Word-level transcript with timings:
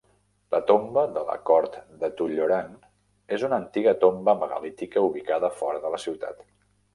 La 0.53 0.59
tomba 0.69 1.01
de 1.17 1.21
la 1.27 1.35
cort 1.49 1.75
de 2.03 2.09
Tullyoran 2.21 2.71
és 3.37 3.45
una 3.49 3.59
antiga 3.65 3.93
tomba 4.07 4.35
megalítica 4.41 5.05
ubicada 5.11 5.53
fora 5.61 5.85
de 5.85 5.93
la 5.99 6.03
ciutat. 6.07 6.43